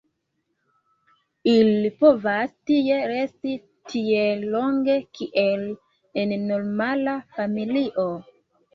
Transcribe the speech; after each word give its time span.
Ili 1.51 1.91
povas 1.99 2.55
tie 2.71 2.97
resti 3.13 3.55
tiel 3.93 4.43
longe 4.57 4.99
kiel 5.21 5.65
en 6.25 6.37
normala 6.51 7.19
familio. 7.41 8.13